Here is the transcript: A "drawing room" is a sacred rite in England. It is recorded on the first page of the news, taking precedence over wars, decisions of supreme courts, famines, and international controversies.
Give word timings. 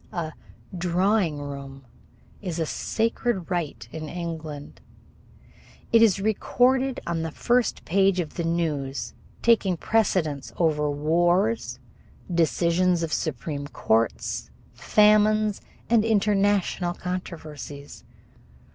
A 0.11 0.33
"drawing 0.75 1.37
room" 1.39 1.85
is 2.41 2.57
a 2.57 2.65
sacred 2.65 3.51
rite 3.51 3.87
in 3.91 4.09
England. 4.09 4.81
It 5.91 6.01
is 6.01 6.19
recorded 6.19 6.99
on 7.05 7.21
the 7.21 7.29
first 7.29 7.85
page 7.85 8.19
of 8.19 8.33
the 8.33 8.43
news, 8.43 9.13
taking 9.43 9.77
precedence 9.77 10.53
over 10.57 10.89
wars, 10.89 11.77
decisions 12.33 13.03
of 13.03 13.13
supreme 13.13 13.67
courts, 13.67 14.49
famines, 14.73 15.61
and 15.87 16.03
international 16.03 16.95
controversies. 16.95 18.03